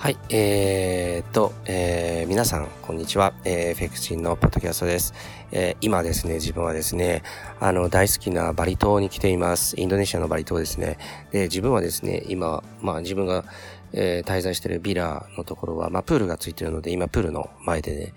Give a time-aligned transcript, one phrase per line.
[0.00, 3.34] はい、えー、と、えー、皆さん、こんにちは。
[3.44, 5.12] えー、フェクチンのポッドキャストです。
[5.52, 7.22] えー、今ですね、自分はですね、
[7.60, 9.78] あの、大好きなバリ島に来ています。
[9.78, 10.96] インドネシアのバリ島ですね。
[11.32, 13.44] で、自分はですね、今、まあ自分が、
[13.92, 18.14] えー、滞在しているビラのところは、まあプールがついてるので、今プールの前でね、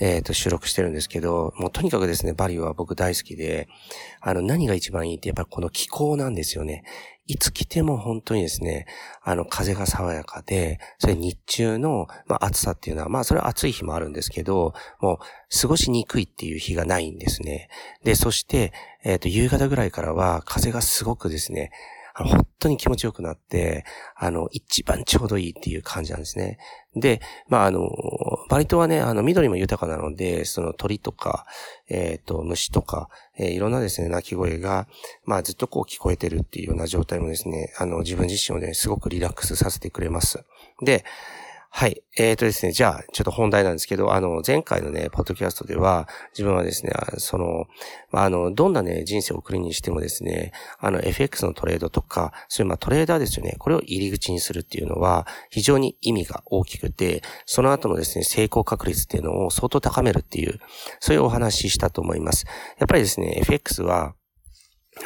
[0.00, 3.68] えっ、ー、と、収録してるんですけど、もうとにかくですね、バリは僕大好きで、
[4.22, 6.82] あの、何が一番いいって、やっぱりこの気候なんですよね。
[7.26, 8.86] いつ来ても本当にですね、
[9.22, 15.18] あの、風が爽やかで、それ日中の、まあ、暑さっていうのは、まあ、それは暑い日もあるんですけど、もう、
[15.60, 17.68] 過ごしにくいっていう日がないんですね。
[18.04, 21.72] で、そして、えっ、ー、と、夕方ぐらいからは、風がすごくですね、
[22.18, 23.84] あの、本当に気持ちよくなって、
[24.16, 26.58] あの、一番ちょうどいいっていう感じなんですね。
[26.94, 27.90] で、まあ、あの、
[28.48, 31.44] バリ島はね、あの、緑も豊かなので、その鳥とか、
[31.88, 34.88] えっ、ー、と、虫とか、えー、いろんなですね、鳴き声が、
[35.26, 40.42] まあ、ずっとこう聞こえてるっていうような状態もですね、あの、自分自身をね、すごくリラックスさせてくれます。
[40.82, 41.04] で、
[41.78, 42.02] はい。
[42.16, 47.66] えっ、ー、とですね、じゃあ、ちょっと本題なんですけど、あの、前回のね、ポッドキャストでは、自分はですね、その、
[48.12, 60.58] あの、どんなね、人生を送るにしてもですね、あの、FX のトレードとか、そういうまあトレーダーですよね、これを入り口にするっていうのは、非常に意味が大きくて、その後のですね、成功確率っていうのを相当高めるっていう、
[60.98, 62.46] そういうお話ししたと思います。
[62.78, 64.14] やっぱりですね、FX は、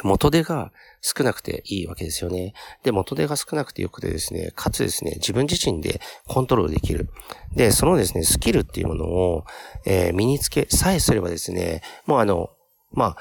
[0.03, 2.53] 元手が少なくていいわけですよね。
[2.83, 7.09] で、元手が少なくてよくてですね、かつですね、自分自身でコントロールできる。
[7.55, 9.45] で、そのですね、スキルっていうものを、
[9.85, 12.51] えー、身につけさえすればですね、もうあの、
[12.93, 13.17] まあ、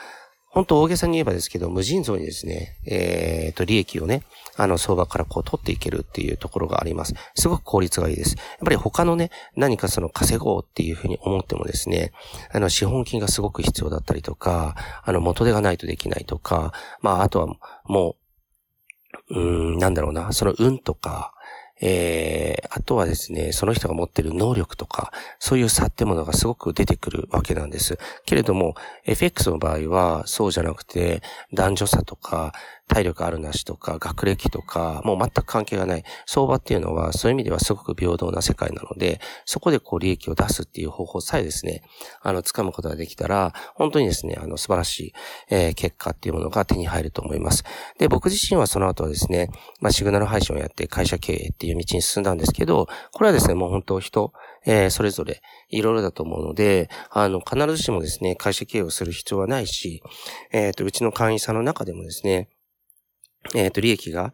[0.51, 4.25] 本当大げさに言えばですけど、無尽蔵にですね、えっ、ー、と、利益をね、
[4.57, 7.15] あの、相場からこう取っていけるっていうところがあります。
[7.37, 8.37] すごく効率がいいです。
[8.37, 12.13] やっぱり他のね、何かその稼ごうっていうふうに思ってもですね、
[12.53, 17.55] あの、資本金がすごく必要だったりとか、あの、元手がないとできないとか、まあ、あとは
[17.85, 18.17] も
[19.31, 21.33] う、うん、なんだろうな、その運とか、
[21.81, 27.99] えー、あとはですね、その人が持ってる能力とか、そういう差ってものがすごく出てくるわけなんです。
[28.27, 28.75] けれども、
[29.07, 32.53] FX の場合はそうじゃなくて、男女差とか、
[32.91, 36.05] 体力あるなしとか、学歴とか、もう全く関係がない。
[36.27, 41.83] 相場っていうのは、そういう意味ではすごく平等な世界なので、そこでこう利益を出すっていう方法さえですね、
[42.21, 45.13] あの、掴むことができたら、本当にですね、あの、素晴らしい、
[45.51, 47.63] えー、結果っていうものが手に入ると思います。
[47.99, 54.33] で、僕自身はその後はですね、まあ、シグナル配信をやって会社経営っていう道に進んだんですけど、これはですね、もう本当人、
[54.67, 60.03] えー、それぞれいろいろだと思うので、あの、必ずしもですね、会社経営をする必要はないし、
[60.53, 62.49] えっ、ー、と、うちの会員さんの中でもですね、
[63.55, 64.33] えっ、ー、と、利益が、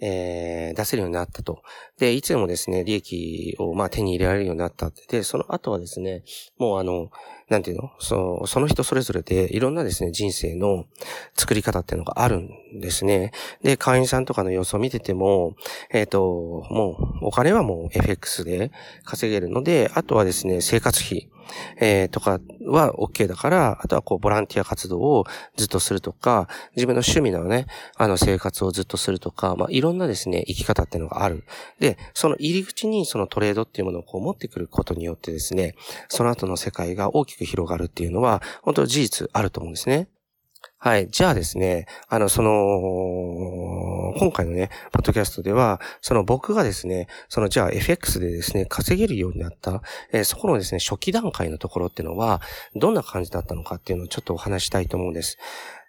[0.00, 1.62] えー、出せるようになったと。
[1.98, 5.04] で、いつでもですね、利益を、まあ、手に入れられるようになったって。
[5.08, 6.24] で、その後はですね、
[6.58, 7.10] もうあの、
[7.52, 7.90] なんていうの？
[7.98, 10.86] そその人それぞれでいろんなですね、人生の
[11.34, 13.30] 作り方っていうのがあるんですね。
[13.62, 15.54] で、会員さんとかの様子を見てても、
[15.90, 16.22] えっ、ー、と、
[16.70, 18.72] もう、お金はもう FX で
[19.04, 21.28] 稼げるので、あとはですね、生活費。
[21.76, 25.24] えー、とかは OK だから、あとはこう、ボランティア活動を
[25.56, 31.44] ずっとするとか、自分の趣味のね、あの、生活をずっとするとか、まあ、いろんなですね、生き方っていうのがある。
[31.78, 35.74] で、その入り口にそのトレードっていうものをこう持ってくることによってですね、
[36.08, 40.08] その後の世界が大きく広がるっていうのは、本当事実あると思うんですね。
[40.78, 41.08] はい。
[41.08, 42.50] じゃあですね、あの、その、
[44.18, 49.82] 今回のね、ポッドキャストでは、その僕がですね、そのじゃあ FX でですね、稼げるようになった、
[50.12, 52.40] えー、そこのですね、初期段階のところっていうのは、
[52.74, 55.38] どんな感じだったのかっていうのをちょっとお話したいと思うんです。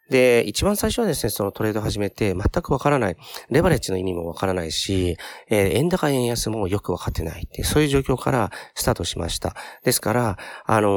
[0.09, 3.17] で、一番最初はですね、そのトレード始めて全くわからない。
[3.49, 5.17] レバレッジの意味もわからないし、
[5.49, 9.55] えー、円高円安もよくわかってないって、そういう状況からスタートしました。
[9.83, 10.89] ですから、あの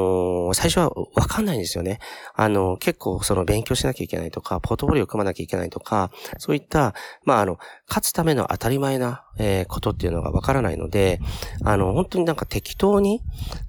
[0.50, 2.00] ー、最初はわかんないんですよね。
[2.34, 6.94] あのー、結構その勉強しなきゃいけないとか、ポートフォリオを組まなきゃいけないとか、そういった、
[7.24, 11.20] まあ、あの、勝つための当たり前な、えー、ことっていうのがわからないので、
[11.64, 13.22] あの、本当になんか適当に、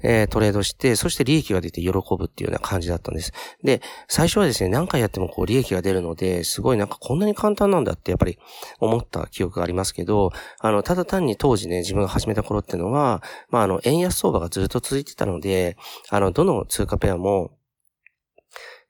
[0.04, 3.34] えー、トレードして、そして利益が出て喜ぶっていうような感じだったんです。
[3.64, 8.38] で、最初はですね、何回やってもこう利益が出るので、すごいなんかこんなに簡単なんだってやっぱり
[8.80, 15.78] 思った記憶がありますけど、あの、ただ単に当時ね、自分が始めた頃っていうのは、まあ、あの、円安相場がずっと続いてたので、
[16.10, 17.52] あの、どの通貨ペアも、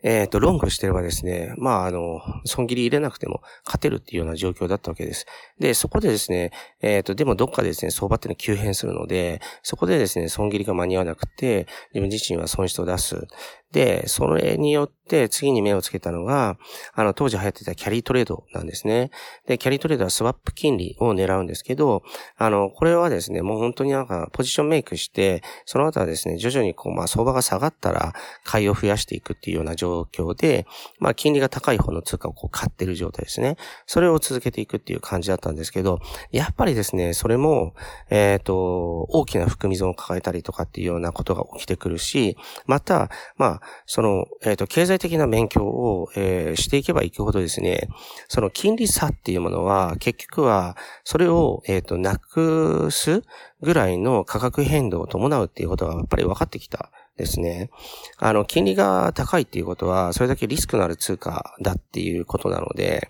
[0.03, 5.25] えっ、ー、と、ロングしてればですね、まあ、あの、損切り入れなくても勝てるっていうような状況だったわけです。
[5.59, 6.51] で、そこでですね、
[6.81, 13.27] えっ、ー、と、でもどっかでですね、相場っていうのは急変するので、そこでですね、損切りが間に合わなくて、自分自身は損失を出す。
[13.71, 16.57] で、それによって次に目をつけたのが、
[16.94, 19.12] あの、当時流行ってたキャリートレードなんですね。
[19.48, 22.04] で、キャリートレードはスワップ金利を狙うんですけど、
[22.38, 28.13] あの、これはですね、もう本当になんかポジションメイクして、その後はですね、徐々にこう、まあ相場が下がったら
[28.44, 30.65] 買いを増やしていくっていうような状況で、
[31.00, 33.57] まあ金利が高い方の通貨をこう買ってる状態ですね。
[33.86, 36.00] それを続けていくっていう感じだったんですけど、
[36.31, 37.74] やっぱりですね、それも、
[38.10, 47.89] えっ、ー、と、大きな含み損を抱えたりとかっていうようなことが起きてくるし、また、まあ、その、えっ、ー、と、経済的な勉強を、えー、していけばいくほどですね、
[48.27, 53.23] その金利差っていうものは、結局は、それを、えっ、と、なくす
[53.61, 57.69] ぐらいの価格変動を伴うっていうことがやっぱり分かってきたですね。
[58.17, 63.09] あの、金利が高いっていうことは、それだけリスクのある通貨だっていうことなので、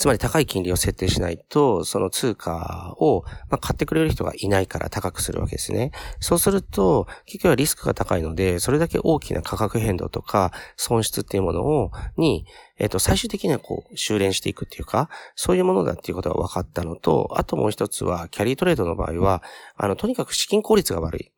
[0.00, 5.92] つまり高い金利を設定しないと、その通貨を、ま、買ってくれる人がいないから高くするわけですね。
[6.20, 12.46] そうすると、結局はリスクが高いので、それだけ大きな価格変動とか損失っていうものを、に、
[12.78, 19.42] えっ、と、最終的にはこう、修練していくっていうか、そういうものだっていうことが分かったのと、あともう一つは、キャリートレードの場合は、
[19.76, 21.30] あの、とにかく資金効率が悪い。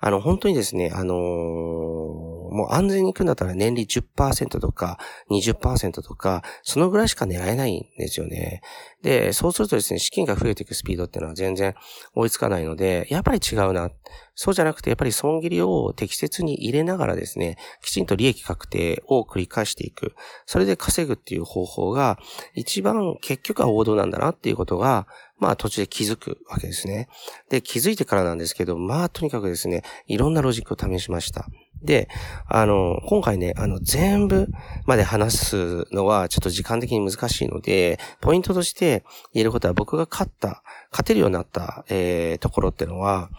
[0.00, 4.98] あの、本当にですね、あのー、もう安全に行くんだったら年利10%とか
[5.30, 8.62] 20%とか、そのぐらいしか狙えないんですよね。
[9.02, 11.74] で、そうするとですね、資金が増えていくスピードっていうのは全然
[12.14, 13.90] 追いつかないので、やっぱり違うな。
[14.34, 20.14] そうじゃなくて、やっぱり損切りを適切に入れながらですね、きちんと利益確定を繰り返していく。
[20.46, 22.18] それで稼ぐっていう方法が、
[22.54, 25.06] 一番結局は王道なんだなっていうことが、
[25.38, 27.08] まあ途中で気づくわけですね。
[27.48, 31.46] で、気づいてからなんですけど、まあとにかくですね、いろんなロジックを試しました。
[31.82, 32.08] で、
[32.46, 34.48] あの、今回ね、あの、全部
[34.86, 43.30] まで話すのはちょっと時間的に難しいので、ポイントとして言えることは僕が勝った、勝てるようになった、えー、ところっていうのは、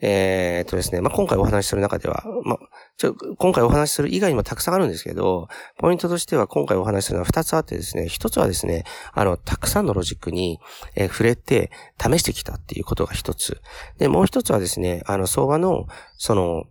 [0.00, 2.58] えー、っとですね、まあ、今回お話しする中では、まあ、
[2.96, 5.48] ちょ、今回お話しする以外にもたくさんあるんですけど、
[5.78, 10.60] ポイントとしては今回お話しするのは二つあってですね、一つはですね、あの、たくさんのロジックに、
[10.94, 13.60] えー、触れて試してきたっていうことが一つ。
[13.98, 16.64] で、もう一つはですね、あの、相場の、その、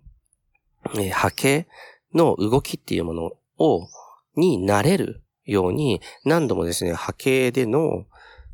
[0.97, 1.67] え、波形
[2.13, 3.87] の動きっていうものを、
[4.35, 8.05] になれるように、何度もですね、波形での、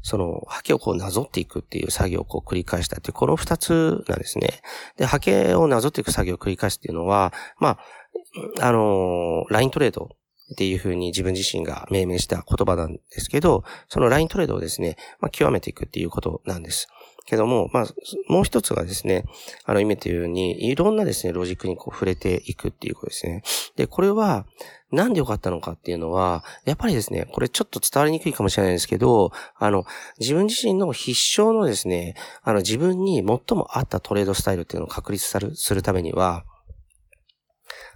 [0.01, 4.61] その、波形をこうなぞっていくっていう作業をこう繰り返したっていう、この二つなんですね。
[4.97, 7.79] で、波形をなぞっていく作業を繰り返すっていうのは、まあ、
[8.59, 10.09] あのライントレード
[10.53, 16.87] っていうふうに自分自身が命名した言葉なんですけど、そのライントレードをですね、まあ、極めていくっていうことなんです。
[17.25, 17.85] けども、まあ、
[18.27, 19.23] もう一つがですね、
[19.65, 23.43] あの、意味というように、いろんなですね、ロジックにこう触れていくっていうことですね。
[23.75, 24.45] で、これは、
[24.91, 29.85] なんで良かったのかっていうのは、やっぱりですね、これちょっと伝わりにくいかもしれないですけど、あの、
[30.19, 35.25] 自分自身の必勝のですね、あの、自分に最も合ったトレードスタイルっていうのを確立
[35.55, 36.45] するためには、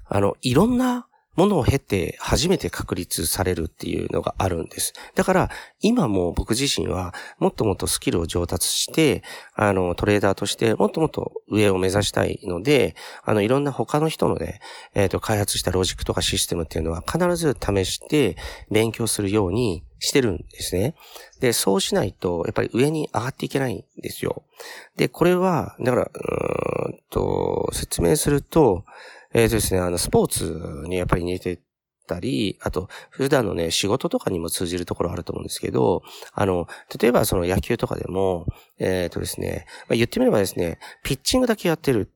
[0.05, 1.06] あの、いろんな
[1.37, 4.93] ものを経て初めて確立されるっていうのがあるんです。
[5.15, 5.49] だから、
[5.81, 9.23] 今も僕自身はもっともっとスキルを上達して、
[9.53, 14.59] あの、トレーダーとしてもっともっと上を目指したいので、あの、いろんな他の人のね、
[14.95, 18.35] えっ、ー、と、開発したロジックとかシステムっていうのは必ず試して
[18.71, 20.95] 勉強するようにしてるんですね。
[21.39, 24.43] で、そうしないと、やっぱり上に上がっていけないんですよ。
[24.95, 28.85] で、これは、だから、うんと、説明すると、
[29.33, 31.59] えっ、ー、とですね、あの、スポーツにやっぱり似て
[32.07, 36.01] たり、あと、普段のね、仕事とかにも通じるところあると思うんですけど、
[36.33, 36.67] あの、
[36.99, 38.47] 例えばその野球とかでも、
[38.79, 42.09] えっ、ー、とですね、まあ、言ってみればですね、ピッチングだけやってる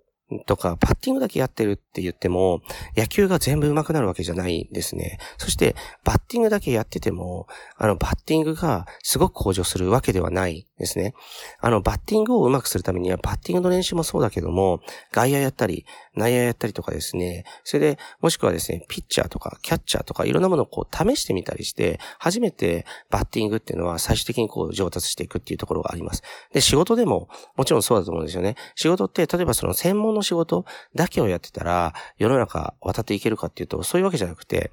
[0.45, 2.61] とか、パッティングだけやってるって言っても、
[2.95, 5.19] 野球が全部上手くなるわけじゃないんですね。
[5.37, 7.47] そして、バッティングだけやってても、
[7.77, 11.13] あの、バッティングがすごく向上するわけではないですね。
[11.59, 26.21] あの、バッティングを上手くするためには、バッティングの練習もそうだけども、外野やったり、内野やったりとかですね、それで、もしくはですね、ピッチャーとか、キャッチャーとか、いろんなものをこう、試してみたりして、初めてバッティングっていうのは最終的にこう、上達していくっていうところがあります。
[26.51, 28.55] で、仕事でも、もちろんそうだと思うんですよね。
[28.75, 30.65] 仕事って、例えばその専門の仕事
[30.95, 34.71] だけをやってたら、世の中渡っていけるかっていうと、そういうわけじゃなくて、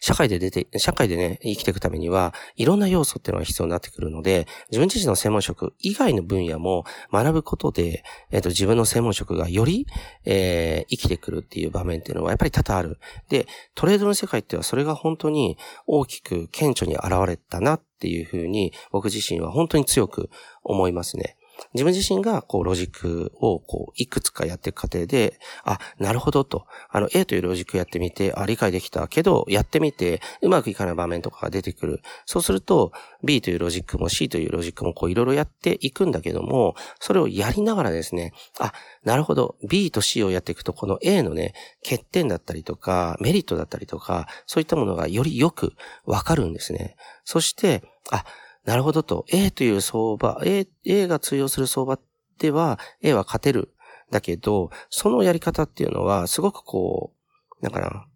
[0.00, 9.86] 社会で出て、社会でね、生きていくためには、いろんな要素っていうのが必要になってくるので、自分自身の専門職以外の分野も学ぶことで、えっ、ー、と、自分の専門職がより、
[10.24, 12.98] えー、生きてくるっていう場面っていうのはやっぱり多々ある。
[13.28, 20.30] で、トレードの世界ってはそれが本当に大きく顕著に現れたなっていうふうに、僕自身は本当に強く
[20.62, 21.36] 思いますね。
[21.74, 32.02] 自分自身がこうロジックをこういくつかやっていく過程で、あ、なるほどと、あの A というロジックやってみて、あ、理解できたけど、やってみてうまくいかない場面とかが出てくる。
[32.26, 32.92] そうすると
[33.24, 38.72] B というロジックも C というロジックもこういろいろやっていくんだけども、それをやりながらですね、あ、
[39.04, 41.54] なるほど、B と C をやっていくと、この A のね、
[41.84, 46.96] 欠点だったりとか、メリットだったりとか、そういったものがよりよくわかるんですね。
[47.24, 48.24] そして、あ、
[48.64, 51.98] なるほどと、A という相場、A、A が通用する相場
[52.38, 53.74] では、A は勝てる。
[54.10, 57.12] だけど、そのやり方っていうのは、すごくこ
[57.60, 58.06] う、なんかな、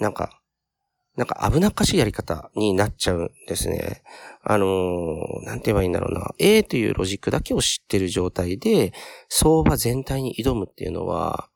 [0.00, 0.40] なんか、
[1.16, 4.02] なんか危なっかしいやり方になっちゃうんですね。
[4.42, 6.34] あのー、なんて言えばいいんだろうな。
[6.38, 8.92] A というロジックだけを知ってる状態で、
[9.28, 11.48] 相場全体に挑むっていうのは、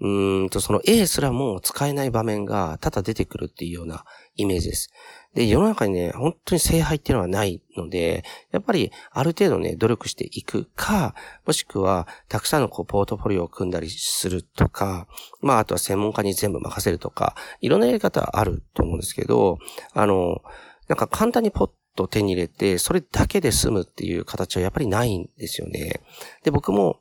[0.00, 4.04] うんと、その A すらも使えない場面が多々出てくるっていうような
[4.36, 4.90] イメージです。
[5.34, 11.14] で、世の中にね、本当に聖杯っていうのはないので、やっぱりある程度ね、努力していくか、
[11.46, 15.06] もしくは、たくさんのこう、ポートフォリオを組んだりするとか、
[15.40, 19.58] まあ、あとは専門家に全部任せるとか、いろんなやり方あると思うんですけど、
[19.92, 20.40] あの、
[20.88, 26.00] なんか簡単にポッと手に入れて、それだけで済むっていう形はやっぱりないんですよね。
[26.42, 27.00] で、僕も、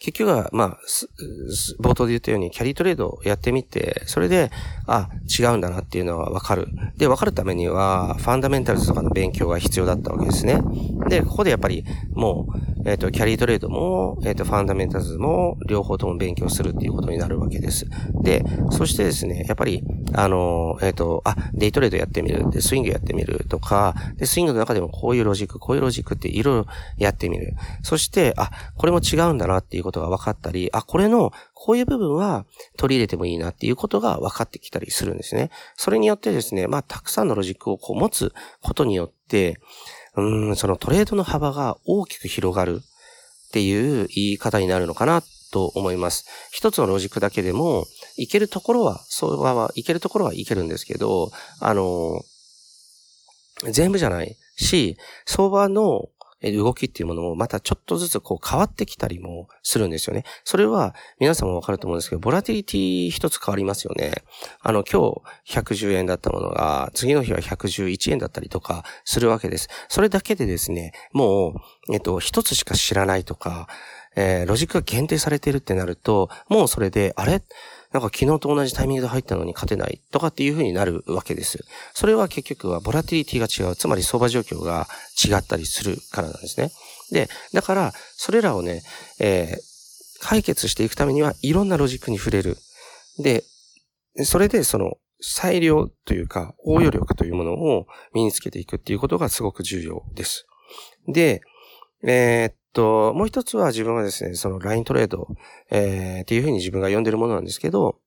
[0.00, 0.78] 結局は、まあ、
[1.78, 4.50] 冒頭で言ったようにキャリートレードをやってみて、それで、
[4.86, 6.68] あ、違うんだなっていうのはわかる。
[6.96, 10.62] で、わかるためには、ファンダメンタルズとかの勉強が必要だったわけですね。
[11.08, 17.86] で、ここでやっぱり、もう、えっ、ー、と、キャリートレードも、えっ、ー、と、ファンダメンタルズも、両方とも勉強するっていうことになるわけです。
[18.22, 22.50] で、そしてですね、やっぱり、あの、えっ、ー、と、あ、デイトレードやってみる。
[22.50, 26.66] で、スイングやってみるとか、で、スイングの中でもこういうロジック、こういうロジックっていろいろ
[26.98, 27.54] やってみる。
[27.82, 35.50] そして、あ、これも違うんだなっていうことが分かったり、あ、これのこういう部分は取り入れてもいいなっていうことが分かってきたりするんですね。
[35.76, 39.60] それによってですね、まあ、たくさんのロジックをこう持つことによって、
[40.16, 46.26] うん、そのトレードの幅が大きく広がるっていう言い方になるのかなと思います。
[46.50, 47.86] 一つのロジックだけでも、
[48.22, 52.22] いけるところは、相場はいけるところはいけるんですけど、あの、
[53.70, 54.96] 全部じゃないし、
[55.26, 56.08] 相場の
[56.42, 60.24] 動きっていうものもまたちょっとずつこう変わってきたりもするんですよね。
[60.44, 64.12] それは皆さんもわかると思うんですけど、ボラティリティ一つ変わりますよね。
[64.60, 65.12] あの、今
[65.46, 69.68] 日110円だったものが、次の日は111円だったりとかするわけです。
[69.88, 71.50] それだけでですね、も
[71.88, 73.68] う、えっと、一つしか知らないとか、
[74.16, 77.42] えー、ロジックが限定されてるってなると、もうそれで、あれ？
[77.92, 81.64] なんか昨日と同じタイミングで入ったのに勝てないとかっていう風になるわけです。
[81.92, 83.74] それは結局はボラティリティが違う。
[83.74, 84.86] つまり相場状況が
[85.24, 86.70] 違ったりするからなんですね。
[87.10, 88.82] で、だから、それらをね、
[89.18, 89.58] えー、
[90.20, 92.56] 解決していくためにはいろんなロジックに触れる。
[93.18, 93.42] で、
[94.24, 100.46] それでその裁量というか応用力というものを身につけていくっていうことがすごく重要です。
[101.08, 101.40] で、
[102.04, 105.28] えー、と、もう一つは自分はですね、そのライントレード、
[105.70, 107.98] えー、っていうふうに自分が呼んでるものなんですけど、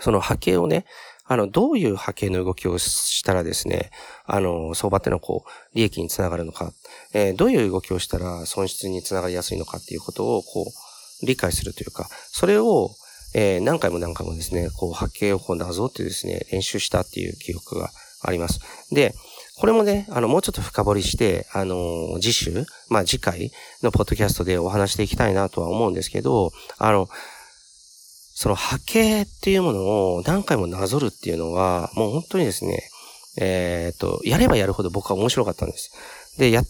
[0.00, 0.84] その波形をね、
[1.24, 3.90] あの、どういう波形の動きをしたらですね、
[4.26, 6.72] あの、相場ってのこう、利益につながるのか、
[7.12, 10.64] えー、どういう動きをしたら損失につながりやすいのかっていうことを、こ
[11.22, 12.90] う、理解するというか、それを、
[13.34, 18.60] えー、何回も何回もですね、こう、波形をこう、なぞってですね、練習したっていう記憶があります。
[18.90, 19.14] で、
[19.62, 27.08] これもね、あの、もうちょっと深掘りして、あの、次週、まあ次回のポッドキャストでお話していきたいなとは思うんですけど、あの、
[28.34, 29.82] その波形っていうもの
[30.14, 32.82] を何回もなぞるっていうのは、もう本当にですね、
[33.40, 35.92] えっ、と、やればやるほど僕は面白かったんです。
[36.40, 36.64] で、やっ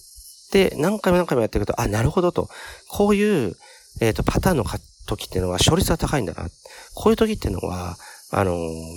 [0.50, 2.50] て、何回も何回もやっていくと、あ、なるほどと。
[2.90, 3.56] こういう、
[4.02, 4.64] えっ、と、パターンの
[5.06, 6.46] 時っていうのは勝率が高いんだな。
[6.92, 7.96] こういう時っていうのは、
[8.32, 8.52] あの、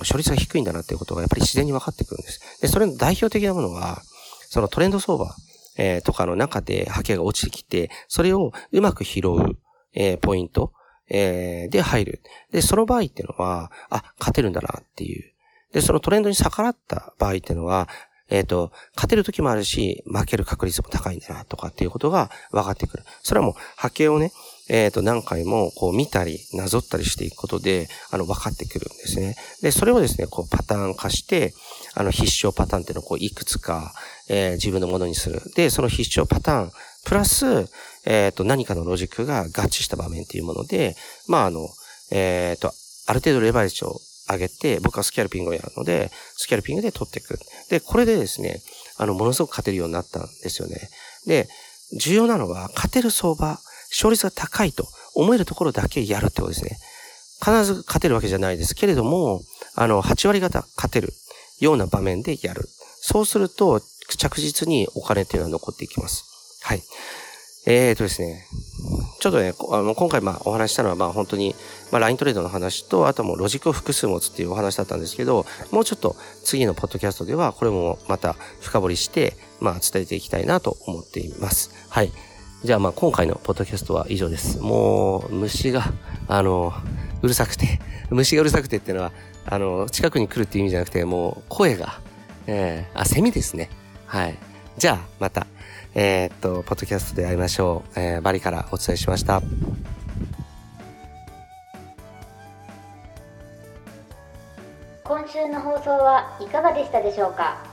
[0.10, 2.62] 処理差が低いんだなっていうことがやっぱり自然に分かってくるんです。
[2.62, 4.01] で、それの代表的なものは、
[4.50, 5.36] そのトレンド相場、
[5.77, 9.58] えー、とかの中で波形が落ちてきて、それをうまく拾う、
[9.94, 10.72] えー、ポイント、
[11.10, 12.22] えー、で入る。
[12.51, 15.34] で、その場合っていうのは、あ、勝てるんだなっていう。
[15.74, 17.89] で、そのトレンドに逆らった場合っていうのは、
[18.30, 23.04] えっ、ー、と、勝てる時もあるし、負ける確率も高いんだなとかっていうことが分かってくる。
[23.22, 24.32] それはもう波形をね、
[24.67, 29.36] えっ、ー、と、何回もこう見たり、なぞったりしていくことで、あの、分かってくるんですね。
[29.62, 31.53] で、それをですね、こうパターン化して、
[31.93, 33.93] あの、必勝パターンっていうのをこういくつか、
[34.27, 35.41] えー、自分のものにする。
[35.55, 36.72] で、その必勝パターン、
[37.05, 37.45] プラス、
[38.05, 40.95] えっ、ー、と、何かのロジックが合致した場面っていうもので、
[41.27, 41.69] まあ、あの、
[42.12, 42.74] えっ、と、
[43.07, 47.38] ある程度レバレッジを上げて、僕はスキャルピングをやるので、スキャルピングで取っていく。
[47.69, 48.62] で、これでですね、
[48.98, 50.89] あの、ものすごく勝てるようになったんですよね。
[51.27, 51.48] で、
[52.00, 53.60] 重要なのは、勝てる相場、
[53.96, 56.78] 勝率が高いと思えるところだけやるってことですね。
[57.40, 59.42] 必ず勝てるわけじゃないですけれども、
[59.75, 61.14] あの、8割方勝てる
[61.60, 62.68] ような場面でやる。
[63.02, 63.82] そうすると、
[64.18, 66.60] 着実にお金っていうのは残っていきます。
[66.64, 66.84] はい。
[67.68, 68.46] えーとですね、
[69.20, 71.56] ちょっとね、あの今回まあお話したのはまあ本当に、
[71.92, 81.72] まあ、ライントレードの話と、あともロジックを複数持つっていうお話だったんですけど、もうちょっと次のポッドキャストではこれもまた深掘りして、まあ伝えていきたいなと思っています。
[81.90, 82.12] はい。
[82.65, 84.60] じゃあまあ今回のポッドキャストは以上です。
[84.60, 85.84] もう虫が、
[86.27, 86.74] あの、
[87.22, 87.79] うるさくて、
[88.10, 89.12] 虫がうるさくてっていうのは、
[89.45, 92.00] あの、近くに来るっていう意味じゃなくて、もう声が、
[92.48, 93.69] えー、あ、セミですね。
[94.07, 94.36] はい。
[94.79, 95.45] じゃあまた。
[95.93, 98.00] えー、っと、ポッドキャストで会いましょう。
[98.00, 99.43] えー、バリからお伝えしました。
[105.03, 107.63] 今週の放送はいかがでしたでしょうか？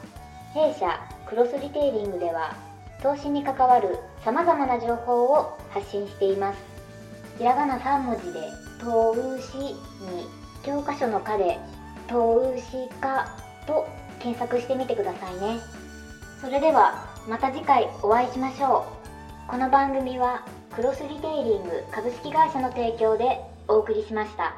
[0.53, 2.55] 弊社クロスリテイリングでは
[3.03, 6.59] 投資に関わるさまざまな情報を発信しています。
[7.39, 8.41] ひらがな3文字で
[8.81, 9.75] 「投資」に
[10.65, 11.59] 教科書の「科」で
[12.07, 13.27] 「投資家」
[13.67, 13.87] と
[14.21, 15.59] 検索してみてくださいね。
[16.41, 16.95] それでは
[17.29, 18.85] また次回お会いしましょ
[19.49, 19.51] う。
[19.51, 20.43] この番組は
[20.75, 24.55] クロスリテイリング株式会社の提供でお送りしました。